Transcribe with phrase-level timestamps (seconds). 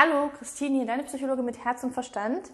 [0.00, 2.52] Hallo, Christine deine Psychologe mit Herz und Verstand.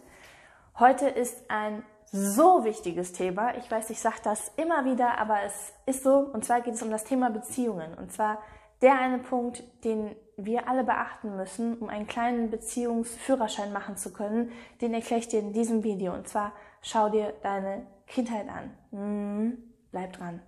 [0.78, 3.54] Heute ist ein so wichtiges Thema.
[3.58, 6.20] Ich weiß, ich sage das immer wieder, aber es ist so.
[6.20, 7.92] Und zwar geht es um das Thema Beziehungen.
[7.98, 8.38] Und zwar
[8.80, 14.50] der eine Punkt, den wir alle beachten müssen, um einen kleinen Beziehungsführerschein machen zu können,
[14.80, 16.14] den erkläre ich dir in diesem Video.
[16.14, 18.70] Und zwar schau dir deine Kindheit an.
[18.90, 19.58] Mhm.
[19.90, 20.40] Bleib dran.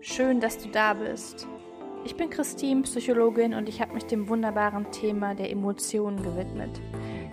[0.00, 1.48] Schön, dass du da bist.
[2.04, 6.80] Ich bin Christine, Psychologin und ich habe mich dem wunderbaren Thema der Emotionen gewidmet.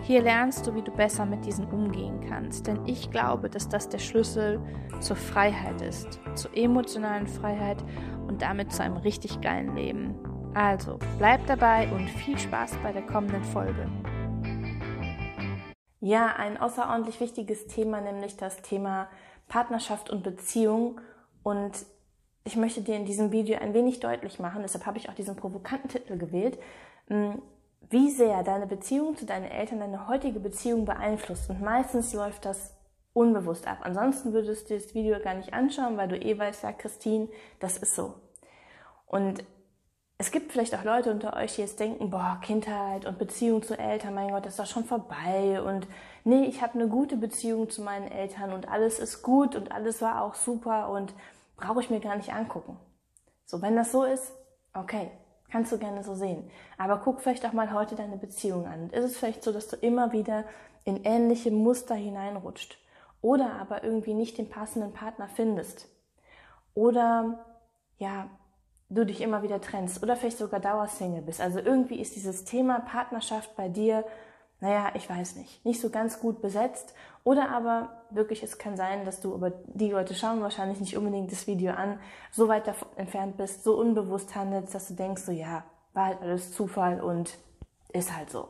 [0.02, 3.88] Hier lernst du, wie du besser mit diesen umgehen kannst, denn ich glaube, dass das
[3.88, 4.60] der Schlüssel
[5.00, 7.82] zur Freiheit ist, zur emotionalen Freiheit
[8.28, 10.14] und damit zu einem richtig geilen Leben.
[10.54, 13.88] Also, bleib dabei und viel Spaß bei der kommenden Folge.
[16.00, 19.08] Ja, ein außerordentlich wichtiges Thema, nämlich das Thema
[19.48, 21.00] Partnerschaft und Beziehung.
[21.42, 21.72] Und
[22.46, 25.34] ich möchte dir in diesem Video ein wenig deutlich machen, deshalb habe ich auch diesen
[25.34, 26.58] provokanten Titel gewählt,
[27.08, 27.42] hm,
[27.90, 31.50] wie sehr deine Beziehung zu deinen Eltern deine heutige Beziehung beeinflusst.
[31.50, 32.72] Und meistens läuft das
[33.12, 33.78] unbewusst ab.
[33.82, 37.28] Ansonsten würdest du das Video gar nicht anschauen, weil du eh weißt, ja, Christine,
[37.60, 38.14] das ist so.
[39.06, 39.44] Und
[40.18, 43.78] es gibt vielleicht auch Leute unter euch, die jetzt denken, boah, Kindheit und Beziehung zu
[43.78, 45.60] Eltern, mein Gott, das ist doch schon vorbei.
[45.62, 45.86] Und
[46.24, 50.00] nee, ich habe eine gute Beziehung zu meinen Eltern und alles ist gut und alles
[50.00, 51.12] war auch super und
[51.56, 52.78] brauche ich mir gar nicht angucken.
[53.44, 54.32] So, wenn das so ist,
[54.74, 55.10] okay,
[55.50, 56.50] kannst du gerne so sehen.
[56.78, 58.90] Aber guck vielleicht auch mal heute deine Beziehung an.
[58.90, 60.44] ist es vielleicht so, dass du immer wieder
[60.84, 62.78] in ähnliche Muster hineinrutscht
[63.20, 65.88] oder aber irgendwie nicht den passenden Partner findest
[66.74, 67.44] oder
[67.98, 68.28] ja,
[68.88, 71.40] du dich immer wieder trennst oder vielleicht sogar Dauersingle bist.
[71.40, 74.04] Also irgendwie ist dieses Thema Partnerschaft bei dir
[74.60, 76.94] naja, ich weiß nicht, nicht so ganz gut besetzt.
[77.24, 81.30] Oder aber wirklich, es kann sein, dass du, aber die Leute schauen wahrscheinlich nicht unbedingt
[81.30, 81.98] das Video an,
[82.30, 86.22] so weit davon entfernt bist, so unbewusst handelst, dass du denkst, so ja, war halt
[86.22, 87.36] alles Zufall und
[87.92, 88.48] ist halt so.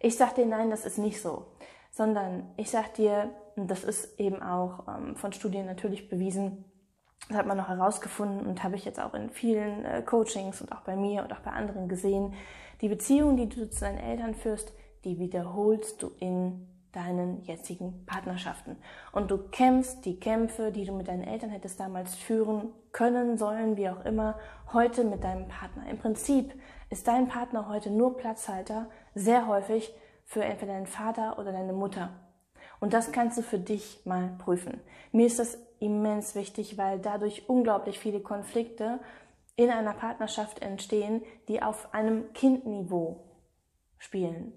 [0.00, 1.46] Ich sag dir, nein, das ist nicht so.
[1.90, 6.64] Sondern ich sag dir, das ist eben auch ähm, von Studien natürlich bewiesen,
[7.28, 10.72] das hat man noch herausgefunden und habe ich jetzt auch in vielen äh, Coachings und
[10.72, 12.34] auch bei mir und auch bei anderen gesehen,
[12.80, 14.72] die Beziehung, die du zu deinen Eltern führst,
[15.04, 18.76] die wiederholst du in deinen jetzigen Partnerschaften.
[19.12, 23.76] Und du kämpfst die Kämpfe, die du mit deinen Eltern hättest damals führen können, sollen,
[23.76, 24.38] wie auch immer,
[24.72, 25.88] heute mit deinem Partner.
[25.90, 26.54] Im Prinzip
[26.90, 29.92] ist dein Partner heute nur Platzhalter, sehr häufig
[30.24, 32.10] für entweder deinen Vater oder deine Mutter.
[32.80, 34.80] Und das kannst du für dich mal prüfen.
[35.10, 39.00] Mir ist das immens wichtig, weil dadurch unglaublich viele Konflikte
[39.56, 43.24] in einer Partnerschaft entstehen, die auf einem Kindniveau
[43.98, 44.52] spielen.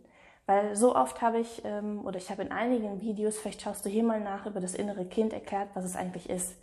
[0.47, 3.89] Weil so oft habe ich, ähm, oder ich habe in einigen Videos, vielleicht schaust du
[3.89, 6.55] hier mal nach, über das innere Kind erklärt, was es eigentlich ist.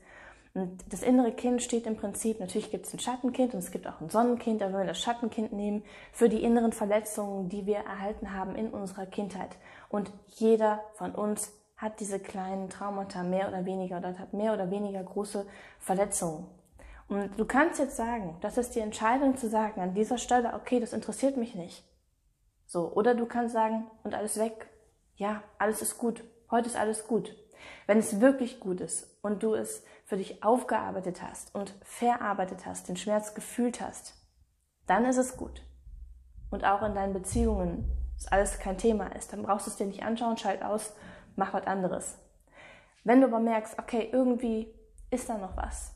[0.55, 3.87] Und das innere Kind steht im Prinzip, natürlich gibt es ein Schattenkind und es gibt
[3.87, 7.79] auch ein Sonnenkind, aber wenn wir das Schattenkind nehmen, für die inneren Verletzungen, die wir
[7.79, 9.57] erhalten haben in unserer Kindheit.
[9.91, 14.71] Und jeder von uns hat diese kleinen Traumata mehr oder weniger oder hat mehr oder
[14.71, 15.45] weniger große
[15.79, 16.47] Verletzungen.
[17.09, 20.81] Und du kannst jetzt sagen, das ist die Entscheidung zu sagen, an dieser Stelle, okay,
[20.81, 21.85] das interessiert mich nicht.
[22.75, 24.67] So, oder du kannst sagen, und alles weg.
[25.15, 26.25] Ja, alles ist gut.
[26.51, 27.33] Heute ist alles gut.
[27.87, 32.89] Wenn es wirklich gut ist und du es für dich aufgearbeitet hast und verarbeitet hast,
[32.89, 34.15] den Schmerz gefühlt hast,
[34.89, 35.63] dann ist es gut.
[36.51, 39.87] Und auch in deinen Beziehungen, dass alles kein Thema ist, dann brauchst du es dir
[39.87, 40.95] nicht anschauen, schalt aus,
[41.37, 42.19] mach was anderes.
[43.05, 44.67] Wenn du aber merkst, okay, irgendwie
[45.11, 45.95] ist da noch was,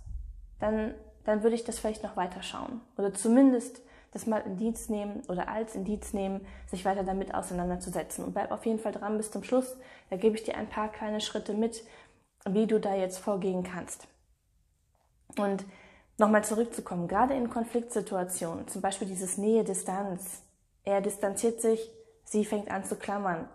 [0.60, 2.82] dann, dann würde ich das vielleicht noch weiter schauen.
[2.96, 3.82] Oder zumindest
[4.12, 8.24] das mal Indiz nehmen oder als Indiz nehmen, sich weiter damit auseinanderzusetzen.
[8.24, 9.76] Und bleib auf jeden Fall dran bis zum Schluss.
[10.10, 11.84] Da gebe ich dir ein paar kleine Schritte mit,
[12.48, 14.08] wie du da jetzt vorgehen kannst.
[15.36, 15.64] Und
[16.16, 20.42] nochmal zurückzukommen, gerade in Konfliktsituationen, zum Beispiel dieses Nähe-Distanz.
[20.84, 21.90] Er distanziert sich,
[22.24, 23.48] sie fängt an zu klammern.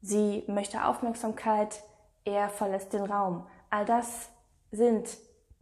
[0.00, 1.82] Sie möchte Aufmerksamkeit,
[2.24, 3.46] er verlässt den Raum.
[3.70, 4.28] All das
[4.70, 5.08] sind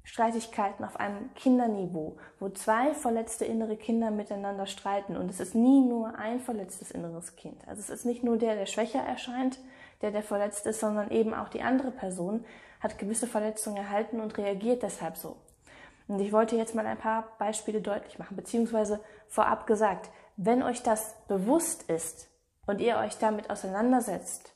[0.05, 5.17] Streitigkeiten auf einem Kinderniveau, wo zwei verletzte innere Kinder miteinander streiten.
[5.17, 7.67] Und es ist nie nur ein verletztes inneres Kind.
[7.69, 9.59] Also es ist nicht nur der, der schwächer erscheint,
[10.01, 12.45] der, der verletzt ist, sondern eben auch die andere Person
[12.81, 15.37] hat gewisse Verletzungen erhalten und reagiert deshalb so.
[16.09, 20.83] Und ich wollte jetzt mal ein paar Beispiele deutlich machen, beziehungsweise vorab gesagt, wenn euch
[20.83, 22.29] das bewusst ist
[22.67, 24.53] und ihr euch damit auseinandersetzt,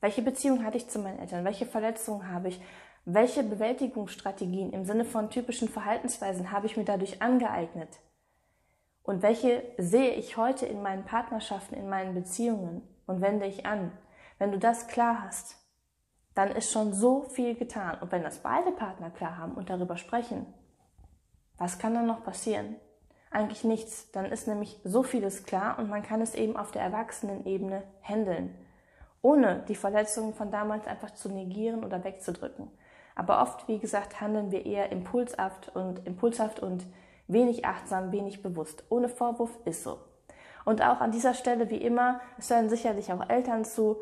[0.00, 2.60] welche Beziehung hatte ich zu meinen Eltern, welche Verletzungen habe ich,
[3.04, 7.98] welche Bewältigungsstrategien im Sinne von typischen Verhaltensweisen habe ich mir dadurch angeeignet?
[9.02, 13.90] Und welche sehe ich heute in meinen Partnerschaften, in meinen Beziehungen und wende ich an?
[14.38, 15.56] Wenn du das klar hast,
[16.34, 17.98] dann ist schon so viel getan.
[18.00, 20.46] Und wenn das beide Partner klar haben und darüber sprechen,
[21.58, 22.76] was kann dann noch passieren?
[23.30, 24.12] Eigentlich nichts.
[24.12, 28.54] Dann ist nämlich so vieles klar und man kann es eben auf der Erwachsenenebene handeln,
[29.22, 32.70] ohne die Verletzungen von damals einfach zu negieren oder wegzudrücken.
[33.14, 36.86] Aber oft, wie gesagt, handeln wir eher impulshaft und impulshaft und
[37.28, 38.84] wenig achtsam, wenig bewusst.
[38.88, 39.98] Ohne Vorwurf ist so.
[40.64, 43.96] Und auch an dieser Stelle, wie immer, es hören sicherlich auch Eltern zu,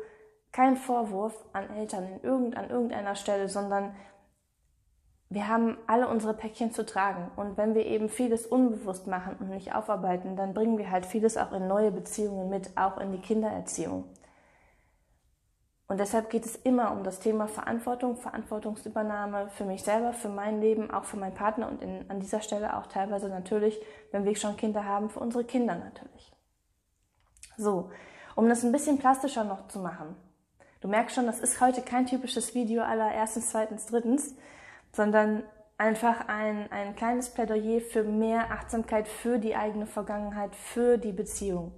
[0.51, 3.95] kein Vorwurf an Eltern in irgend, an irgendeiner Stelle, sondern
[5.29, 7.31] wir haben alle unsere Päckchen zu tragen.
[7.37, 11.37] Und wenn wir eben vieles unbewusst machen und nicht aufarbeiten, dann bringen wir halt vieles
[11.37, 14.03] auch in neue Beziehungen mit, auch in die Kindererziehung.
[15.91, 20.61] Und deshalb geht es immer um das Thema Verantwortung, Verantwortungsübernahme für mich selber, für mein
[20.61, 23.77] Leben, auch für meinen Partner und in, an dieser Stelle auch teilweise natürlich,
[24.11, 26.31] wenn wir schon Kinder haben, für unsere Kinder natürlich.
[27.57, 27.91] So,
[28.37, 30.15] um das ein bisschen plastischer noch zu machen.
[30.79, 34.33] Du merkst schon, das ist heute kein typisches Video aller erstens, zweitens, drittens,
[34.93, 35.43] sondern
[35.77, 41.73] einfach ein, ein kleines Plädoyer für mehr Achtsamkeit für die eigene Vergangenheit, für die Beziehung.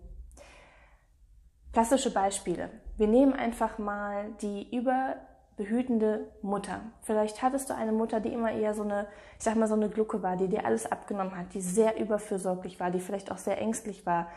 [1.72, 2.83] Klassische Beispiele.
[2.98, 6.82] Wir nehmen einfach mal die überbehütende Mutter.
[7.02, 9.08] Vielleicht hattest du eine Mutter, die immer eher so eine,
[9.38, 12.80] ich sag mal, so eine Glucke war, die dir alles abgenommen hat, die sehr überfürsorglich
[12.80, 14.28] war, die vielleicht auch sehr ängstlich war,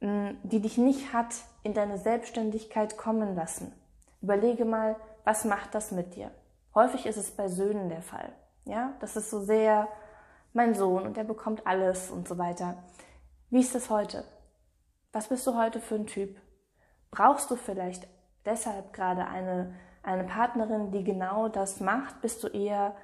[0.00, 3.72] mm, die dich nicht hat in deine Selbstständigkeit kommen lassen.
[4.20, 6.30] Überlege mal, was macht das mit dir?
[6.74, 8.32] Häufig ist es bei Söhnen der Fall.
[8.66, 9.88] Ja, das ist so sehr
[10.52, 12.76] mein Sohn und der bekommt alles und so weiter.
[13.50, 14.24] Wie ist das heute?
[15.12, 16.36] Was bist du heute für ein Typ?
[17.14, 18.08] Brauchst du vielleicht
[18.44, 19.72] deshalb gerade eine,
[20.02, 22.20] eine Partnerin, die genau das macht?
[22.22, 22.96] Bist du eher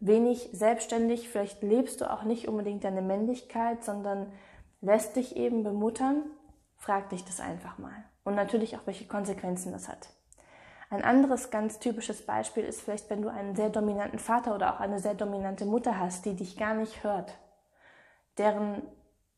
[0.00, 1.28] wenig selbstständig?
[1.28, 4.32] Vielleicht lebst du auch nicht unbedingt deine Männlichkeit, sondern
[4.80, 6.24] lässt dich eben bemuttern?
[6.78, 7.92] Frag dich das einfach mal.
[8.24, 10.08] Und natürlich auch, welche Konsequenzen das hat.
[10.88, 14.80] Ein anderes ganz typisches Beispiel ist vielleicht, wenn du einen sehr dominanten Vater oder auch
[14.80, 17.36] eine sehr dominante Mutter hast, die dich gar nicht hört,
[18.38, 18.80] deren,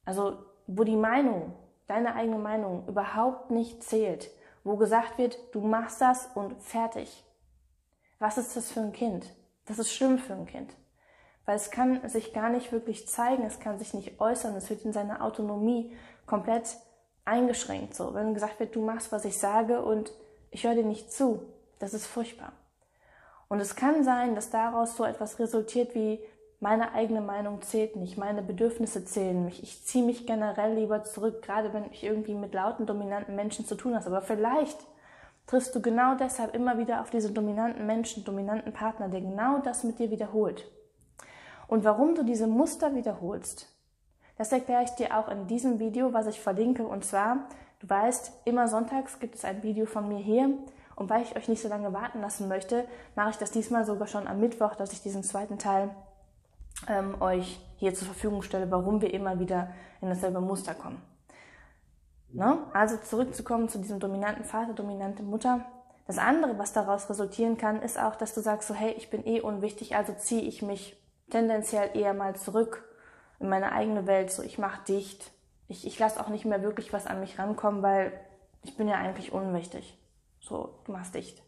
[0.04, 0.38] also
[0.68, 1.52] wo die Meinung,
[1.86, 4.30] deine eigene Meinung überhaupt nicht zählt,
[4.62, 7.24] wo gesagt wird, du machst das und fertig.
[8.18, 9.34] Was ist das für ein Kind?
[9.66, 10.74] Das ist schlimm für ein Kind.
[11.44, 14.84] Weil es kann sich gar nicht wirklich zeigen, es kann sich nicht äußern, es wird
[14.84, 15.94] in seiner Autonomie
[16.26, 16.76] komplett
[17.24, 17.94] eingeschränkt.
[17.94, 20.12] So, wenn gesagt wird, du machst, was ich sage und
[20.50, 21.42] ich höre dir nicht zu.
[21.78, 22.52] Das ist furchtbar.
[23.48, 26.20] Und es kann sein, dass daraus so etwas resultiert wie
[26.64, 29.62] meine eigene Meinung zählt nicht, meine Bedürfnisse zählen mich.
[29.62, 33.74] Ich ziehe mich generell lieber zurück, gerade wenn ich irgendwie mit lauten, dominanten Menschen zu
[33.74, 34.06] tun habe.
[34.06, 34.78] Aber vielleicht
[35.46, 39.84] triffst du genau deshalb immer wieder auf diese dominanten Menschen, dominanten Partner, der genau das
[39.84, 40.66] mit dir wiederholt.
[41.68, 43.68] Und warum du diese Muster wiederholst,
[44.38, 46.86] das erkläre ich dir auch in diesem Video, was ich verlinke.
[46.86, 47.46] Und zwar
[47.84, 50.48] Du weißt, immer sonntags gibt es ein Video von mir hier.
[50.96, 54.06] Und weil ich euch nicht so lange warten lassen möchte, mache ich das diesmal sogar
[54.06, 55.90] schon am Mittwoch, dass ich diesen zweiten Teil
[56.88, 61.00] ähm, euch hier zur Verfügung stelle, warum wir immer wieder in dasselbe Muster kommen.
[62.32, 62.58] Ne?
[62.72, 65.64] Also zurückzukommen zu diesem dominanten Vater, dominante Mutter.
[66.06, 69.26] Das andere, was daraus resultieren kann, ist auch, dass du sagst so, hey, ich bin
[69.26, 70.96] eh unwichtig, also ziehe ich mich
[71.30, 72.84] tendenziell eher mal zurück
[73.40, 75.30] in meine eigene Welt, so ich mache dicht,
[75.68, 78.12] ich, ich lasse auch nicht mehr wirklich was an mich rankommen, weil
[78.62, 79.98] ich bin ja eigentlich unwichtig.
[80.40, 81.42] So, du machst dicht.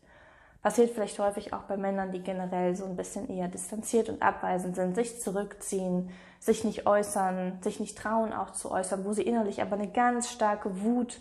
[0.67, 4.75] Passiert vielleicht häufig auch bei Männern, die generell so ein bisschen eher distanziert und abweisend
[4.75, 6.11] sind, sich zurückziehen,
[6.41, 10.29] sich nicht äußern, sich nicht trauen auch zu äußern, wo sie innerlich aber eine ganz
[10.29, 11.21] starke Wut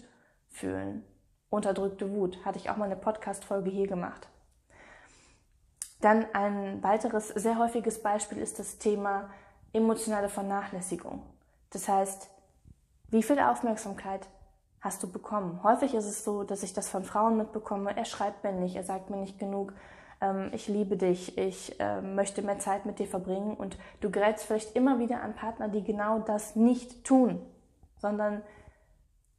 [0.50, 1.06] fühlen.
[1.52, 2.44] Unterdrückte Wut.
[2.44, 4.28] Hatte ich auch mal eine Podcast-Folge hier gemacht.
[6.02, 9.30] Dann ein weiteres sehr häufiges Beispiel ist das Thema
[9.74, 11.22] emotionale Vernachlässigung.
[11.70, 12.32] Das heißt,
[13.10, 14.28] wie viel Aufmerksamkeit
[14.86, 15.62] hast du bekommen?
[15.64, 17.98] Häufig ist es so, dass ich das von Frauen mitbekomme.
[17.98, 19.74] Er schreibt mir nicht, er sagt mir nicht genug.
[20.22, 23.56] Ähm, ich liebe dich, ich äh, möchte mehr Zeit mit dir verbringen.
[23.56, 27.42] Und du gerätst vielleicht immer wieder an Partner, die genau das nicht tun,
[27.98, 28.44] sondern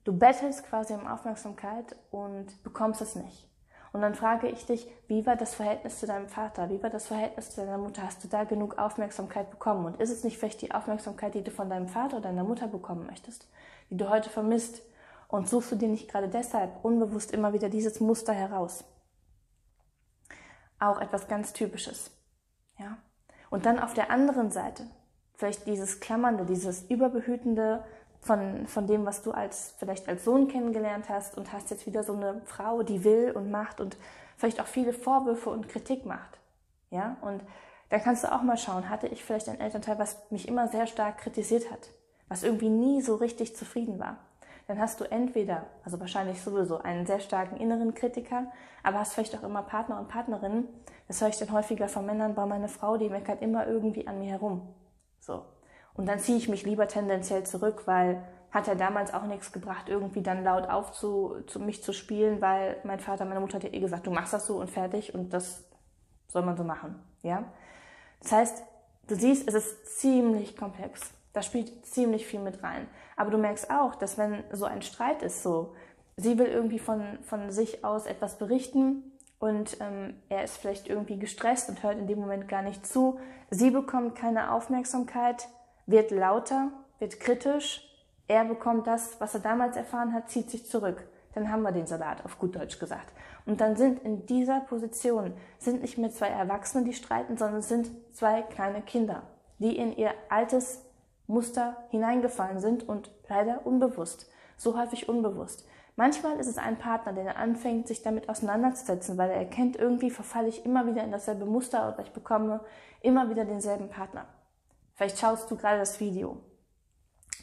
[0.03, 3.49] du bettelst quasi um Aufmerksamkeit und bekommst es nicht.
[3.93, 6.71] Und dann frage ich dich, wie war das Verhältnis zu deinem Vater?
[6.71, 8.03] Wie war das Verhältnis zu deiner Mutter?
[8.03, 9.87] Hast du da genug Aufmerksamkeit bekommen?
[9.87, 12.67] Und ist es nicht vielleicht die Aufmerksamkeit, die du von deinem Vater oder deiner Mutter
[12.67, 13.49] bekommen möchtest,
[13.91, 14.83] die du heute vermisst?
[15.29, 18.85] Und suchst du dir nicht gerade deshalb unbewusst immer wieder dieses Muster heraus?
[20.79, 22.11] Auch etwas ganz Typisches.
[22.79, 22.99] Ja?
[23.51, 24.87] Und dann auf der anderen Seite,
[25.35, 27.85] vielleicht dieses Klammernde, dieses Überbehütende,
[28.27, 32.03] von, von dem, was du als, vielleicht als Sohn kennengelernt hast und hast jetzt wieder
[32.03, 33.97] so eine Frau, die will und macht und
[34.37, 36.39] vielleicht auch viele Vorwürfe und Kritik macht.
[36.91, 37.43] Ja, und
[37.89, 40.87] dann kannst du auch mal schauen, hatte ich vielleicht ein Elternteil, was mich immer sehr
[40.87, 41.91] stark kritisiert hat,
[42.29, 44.19] was irgendwie nie so richtig zufrieden war.
[44.67, 48.51] Dann hast du entweder, also wahrscheinlich sowieso, einen sehr starken inneren Kritiker,
[48.83, 50.69] aber hast vielleicht auch immer Partner und Partnerinnen.
[51.07, 54.19] Das höre ich dann häufiger von Männern, bei meiner Frau, die meckert immer irgendwie an
[54.19, 54.75] mir herum.
[55.21, 55.45] So.
[55.95, 59.89] Und dann ziehe ich mich lieber tendenziell zurück, weil hat ja damals auch nichts gebracht,
[59.89, 63.65] irgendwie dann laut auf zu, zu mich zu spielen, weil mein Vater, meine Mutter hat
[63.65, 65.65] ja eh gesagt, du machst das so und fertig und das
[66.29, 67.45] soll man so machen, ja.
[68.23, 68.63] Das heißt,
[69.09, 71.13] du siehst, es ist ziemlich komplex.
[71.37, 72.89] Da spielt ziemlich viel mit rein.
[73.15, 75.75] Aber du merkst auch, dass wenn so ein Streit ist, so,
[76.17, 81.19] sie will irgendwie von, von sich aus etwas berichten und ähm, er ist vielleicht irgendwie
[81.19, 83.21] gestresst und hört in dem Moment gar nicht zu.
[83.51, 85.47] Sie bekommt keine Aufmerksamkeit,
[85.85, 87.87] wird lauter, wird kritisch.
[88.29, 91.07] Er bekommt das, was er damals erfahren hat, zieht sich zurück.
[91.35, 93.13] Dann haben wir den Salat, auf gut Deutsch gesagt.
[93.45, 97.91] Und dann sind in dieser Position, sind nicht mehr zwei Erwachsene, die streiten, sondern sind
[98.15, 99.21] zwei kleine Kinder,
[99.59, 100.86] die in ihr altes
[101.27, 104.31] Muster hineingefallen sind und leider unbewusst.
[104.57, 105.67] So häufig unbewusst.
[105.97, 110.49] Manchmal ist es ein Partner, der anfängt, sich damit auseinanderzusetzen, weil er erkennt, irgendwie verfalle
[110.49, 112.61] ich immer wieder in dasselbe Muster oder ich bekomme
[113.01, 114.27] immer wieder denselben Partner.
[114.95, 116.43] Vielleicht schaust du gerade das Video.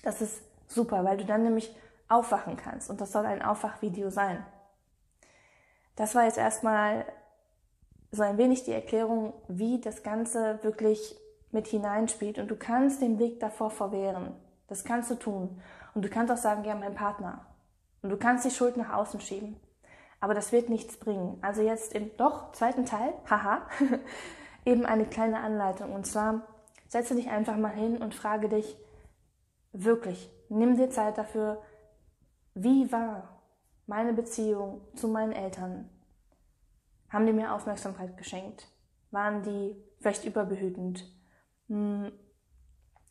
[0.03, 1.75] Das ist super, weil du dann nämlich
[2.09, 4.45] aufwachen kannst und das soll ein Aufwachvideo sein.
[5.95, 7.05] Das war jetzt erstmal
[8.11, 11.15] so ein wenig die Erklärung, wie das Ganze wirklich
[11.53, 14.33] mit hineinspielt und du kannst den Weg davor verwehren.
[14.67, 15.61] Das kannst du tun.
[15.93, 17.45] Und du kannst auch sagen, ja, mein Partner,
[18.03, 19.55] und du kannst die Schuld nach außen schieben.
[20.19, 21.37] Aber das wird nichts bringen.
[21.41, 23.67] Also jetzt im doch zweiten Teil, haha,
[24.65, 25.93] eben eine kleine Anleitung.
[25.93, 26.41] Und zwar
[26.87, 28.77] setze dich einfach mal hin und frage dich
[29.71, 31.61] wirklich, nimm dir Zeit dafür,
[32.53, 33.41] wie war
[33.87, 35.89] meine Beziehung zu meinen Eltern?
[37.09, 38.67] Haben die mir Aufmerksamkeit geschenkt?
[39.11, 41.11] Waren die vielleicht überbehütend?
[41.73, 42.11] Hm,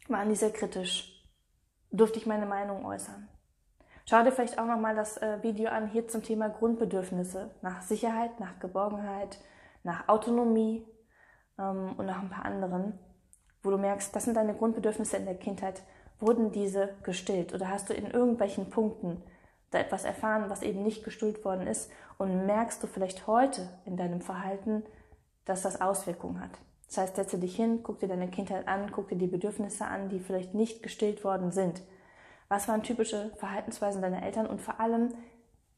[0.06, 1.28] waren die sehr kritisch?
[1.90, 3.28] Durfte ich meine Meinung äußern?
[4.06, 8.38] Schau dir vielleicht auch nochmal das äh, Video an hier zum Thema Grundbedürfnisse nach Sicherheit,
[8.38, 9.40] nach Geborgenheit,
[9.82, 10.86] nach Autonomie
[11.58, 13.00] ähm, und noch ein paar anderen,
[13.64, 15.82] wo du merkst, das sind deine Grundbedürfnisse in der Kindheit.
[16.20, 19.24] Wurden diese gestillt oder hast du in irgendwelchen Punkten
[19.72, 23.96] da etwas erfahren, was eben nicht gestillt worden ist und merkst du vielleicht heute in
[23.96, 24.84] deinem Verhalten,
[25.46, 26.60] dass das Auswirkungen hat.
[26.92, 30.10] Das heißt, setze dich hin, guck dir deine Kindheit an, guck dir die Bedürfnisse an,
[30.10, 31.80] die vielleicht nicht gestillt worden sind.
[32.50, 35.14] Was waren typische Verhaltensweisen deiner Eltern und vor allem,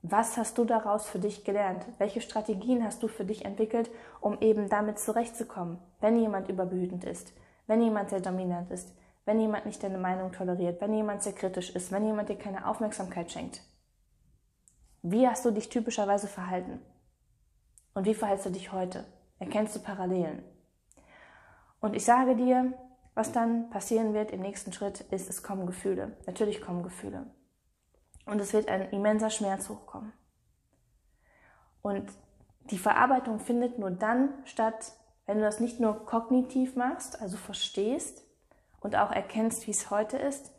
[0.03, 1.87] was hast du daraus für dich gelernt?
[1.99, 7.33] Welche Strategien hast du für dich entwickelt, um eben damit zurechtzukommen, wenn jemand überbehütend ist,
[7.69, 8.93] wenn jemand sehr dominant ist,
[9.25, 12.67] wenn jemand nicht deine Meinung toleriert, wenn jemand sehr kritisch ist, wenn jemand dir keine
[12.67, 13.63] Aufmerksamkeit schenkt?
[15.03, 16.81] Wie hast du dich typischerweise verhalten?
[17.95, 19.05] Und wie verhältst du dich heute?
[19.39, 20.43] Erkennst du Parallelen?
[21.85, 22.73] Und ich sage dir,
[23.13, 26.17] was dann passieren wird im nächsten Schritt, ist, es kommen Gefühle.
[26.27, 27.27] Natürlich kommen Gefühle.
[28.25, 30.15] Und es wird ein immenser Schmerz hochkommen.
[31.83, 32.11] Und
[32.71, 34.93] die Verarbeitung findet nur dann statt,
[35.27, 38.23] wenn du das nicht nur kognitiv machst, also verstehst
[38.81, 40.55] und auch erkennst, wie es heute ist,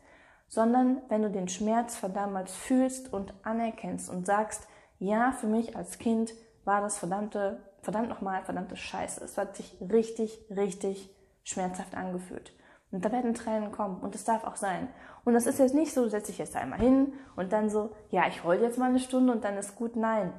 [0.47, 4.67] sondern wenn du den Schmerz von damals fühlst und anerkennst und sagst,
[4.99, 9.23] ja, für mich als Kind war das verdammte, verdammt nochmal, verdammte Scheiße.
[9.23, 11.14] Es hat sich richtig, richtig
[11.45, 12.51] schmerzhaft angefühlt.
[12.91, 14.89] Und da werden Tränen kommen und das darf auch sein.
[15.23, 17.95] Und das ist jetzt nicht so, du setzt dich jetzt einmal hin und dann so,
[18.09, 19.95] ja, ich heule jetzt mal eine Stunde und dann ist gut.
[19.95, 20.33] Nein.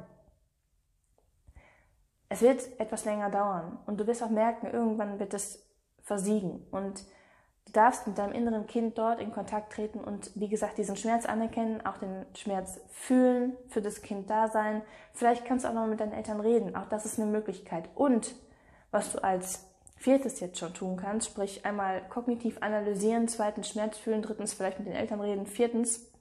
[2.28, 5.64] Es wird etwas länger dauern und du wirst auch merken, irgendwann wird es
[6.02, 7.04] versiegen und
[7.66, 11.26] du darfst mit deinem inneren Kind dort in Kontakt treten und wie gesagt diesen Schmerz
[11.26, 14.82] anerkennen, auch den Schmerz fühlen, für das Kind da sein.
[15.12, 17.88] Vielleicht kannst du auch noch mit deinen Eltern reden, auch das ist eine Möglichkeit.
[17.94, 18.34] Und
[18.90, 19.65] was du als
[19.96, 24.86] Viertes jetzt schon tun kannst, sprich einmal kognitiv analysieren, zweitens Schmerz fühlen, drittens vielleicht mit
[24.86, 26.12] den Eltern reden, viertens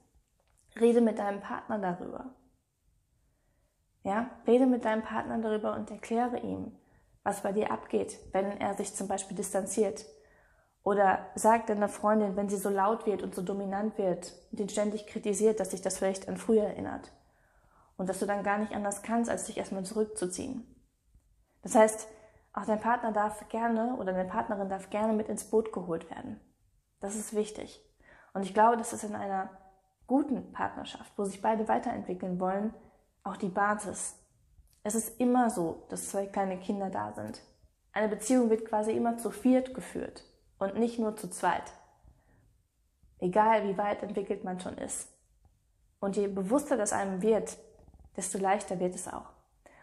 [0.80, 2.34] rede mit deinem Partner darüber.
[4.02, 6.72] Ja, rede mit deinem Partner darüber und erkläre ihm,
[7.22, 10.06] was bei dir abgeht, wenn er sich zum Beispiel distanziert.
[10.82, 14.68] Oder sag deiner Freundin, wenn sie so laut wird und so dominant wird und ihn
[14.68, 17.12] ständig kritisiert, dass sich das vielleicht an früher erinnert.
[17.96, 20.64] Und dass du dann gar nicht anders kannst, als dich erstmal zurückzuziehen.
[21.62, 22.06] Das heißt,
[22.56, 26.40] auch dein Partner darf gerne oder deine Partnerin darf gerne mit ins Boot geholt werden.
[27.00, 27.84] Das ist wichtig.
[28.32, 29.50] Und ich glaube, das ist in einer
[30.06, 32.72] guten Partnerschaft, wo sich beide weiterentwickeln wollen,
[33.22, 34.18] auch die Basis.
[34.82, 37.42] Es ist immer so, dass zwei kleine Kinder da sind.
[37.92, 40.24] Eine Beziehung wird quasi immer zu viert geführt
[40.58, 41.72] und nicht nur zu zweit.
[43.18, 45.12] Egal wie weit entwickelt man schon ist.
[46.00, 47.58] Und je bewusster das einem wird,
[48.16, 49.30] desto leichter wird es auch.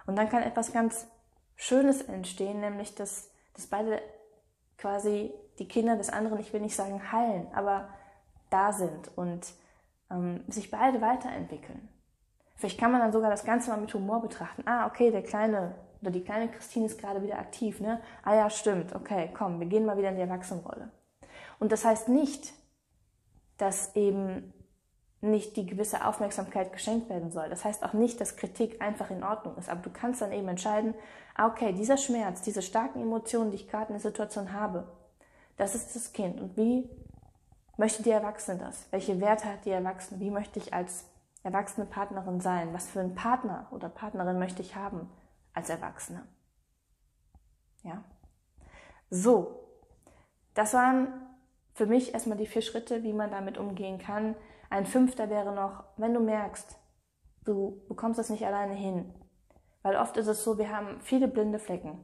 [0.07, 1.07] Und dann kann etwas ganz
[1.55, 4.01] Schönes entstehen, nämlich dass, dass beide
[4.77, 7.89] quasi die Kinder des anderen, ich will nicht sagen heilen, aber
[8.49, 9.53] da sind und
[10.11, 11.89] ähm, sich beide weiterentwickeln.
[12.55, 14.63] Vielleicht kann man dann sogar das Ganze mal mit Humor betrachten.
[14.65, 18.01] Ah, okay, der kleine oder die kleine Christine ist gerade wieder aktiv, ne?
[18.23, 20.91] Ah ja, stimmt, okay, komm, wir gehen mal wieder in die Erwachsenenrolle.
[21.59, 22.53] Und das heißt nicht,
[23.57, 24.53] dass eben
[25.23, 27.49] nicht die gewisse Aufmerksamkeit geschenkt werden soll.
[27.49, 29.69] Das heißt auch nicht, dass Kritik einfach in Ordnung ist.
[29.69, 30.93] Aber du kannst dann eben entscheiden,
[31.33, 34.85] ah, okay, dieser Schmerz, diese starken Emotionen, die ich gerade in der Situation habe,
[35.55, 36.41] das ist das Kind.
[36.41, 36.89] Und wie
[37.77, 38.87] möchte die Erwachsene das?
[38.91, 40.19] Welche Werte hat die Erwachsene?
[40.19, 41.05] Wie möchte ich als
[41.41, 42.73] erwachsene Partnerin sein?
[42.73, 45.09] Was für einen Partner oder Partnerin möchte ich haben
[45.53, 46.23] als Erwachsene?
[47.83, 48.03] Ja.
[49.09, 49.59] So.
[50.53, 51.07] Das waren
[51.73, 54.35] für mich erstmal die vier Schritte, wie man damit umgehen kann.
[54.73, 56.79] Ein fünfter wäre noch, wenn du merkst,
[57.45, 59.13] du bekommst das nicht alleine hin.
[59.83, 62.03] Weil oft ist es so, wir haben viele blinde Flecken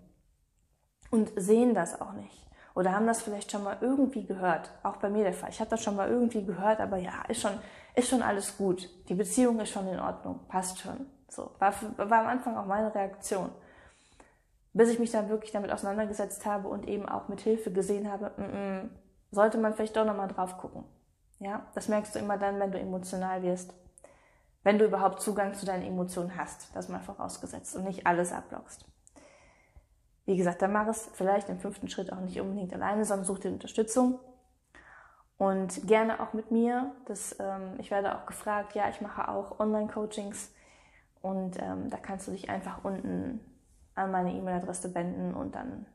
[1.09, 2.45] und sehen das auch nicht.
[2.75, 4.69] Oder haben das vielleicht schon mal irgendwie gehört.
[4.83, 5.49] Auch bei mir der Fall.
[5.49, 7.59] Ich habe das schon mal irgendwie gehört, aber ja, ist schon,
[7.95, 8.87] ist schon alles gut.
[9.09, 10.41] Die Beziehung ist schon in Ordnung.
[10.47, 11.07] Passt schon.
[11.27, 11.49] So.
[11.57, 13.49] War, war am Anfang auch meine Reaktion.
[14.73, 18.31] Bis ich mich dann wirklich damit auseinandergesetzt habe und eben auch mit Hilfe gesehen habe,
[18.37, 18.89] mm -mm,
[19.31, 20.83] sollte man vielleicht doch nochmal drauf gucken.
[21.39, 23.73] Ja, das merkst du immer dann, wenn du emotional wirst.
[24.63, 28.85] Wenn du überhaupt Zugang zu deinen Emotionen hast, das mal vorausgesetzt und nicht alles abblockst.
[30.25, 33.39] Wie gesagt, dann mach es vielleicht im fünften Schritt auch nicht unbedingt alleine, sondern such
[33.39, 34.19] dir Unterstützung.
[35.37, 36.91] Und gerne auch mit mir.
[37.05, 40.53] Das, ähm, ich werde auch gefragt, ja, ich mache auch Online-Coachings.
[41.21, 43.39] Und ähm, da kannst du dich einfach unten
[43.95, 45.85] an meine E-Mail-Adresse wenden und dann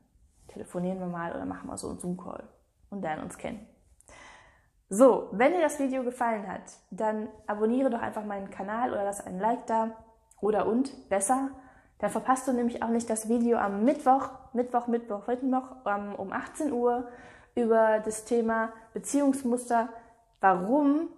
[0.47, 2.43] telefonieren wir mal oder machen wir so einen Zoom-Call
[2.89, 3.65] und lernen uns kennen.
[4.89, 6.61] So, wenn dir das Video gefallen hat,
[6.91, 9.91] dann abonniere doch einfach meinen Kanal oder lass einen Like da.
[10.41, 11.49] Oder und, besser,
[11.99, 15.71] dann verpasst du nämlich auch nicht das Video am Mittwoch, Mittwoch, Mittwoch, Mittwoch
[16.17, 17.07] um 18 Uhr
[17.55, 19.89] über das Thema Beziehungsmuster,
[20.41, 21.09] warum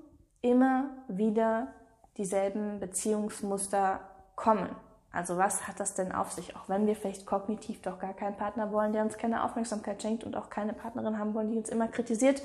[0.41, 1.67] immer wieder
[2.15, 3.99] dieselben Beziehungsmuster
[4.35, 4.69] kommen.
[5.11, 8.37] Also was hat das denn auf sich, auch wenn wir vielleicht kognitiv doch gar keinen
[8.37, 11.69] Partner wollen, der uns keine Aufmerksamkeit schenkt und auch keine Partnerin haben wollen, die uns
[11.69, 12.41] immer kritisiert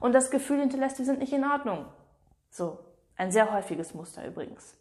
[0.00, 1.86] und das Gefühl hinterlässt, wir sind nicht in Ordnung.
[2.50, 2.78] So,
[3.16, 4.76] ein sehr häufiges Muster übrigens.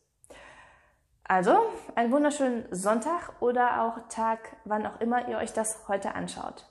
[1.23, 1.57] Also,
[1.95, 6.65] einen wunderschönen Sonntag oder auch Tag, wann auch immer ihr euch das heute anschaut.